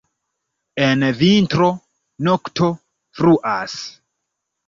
En 0.85 1.03
vintro, 1.17 1.67
nokto 2.29 2.71
fruas. 3.19 3.77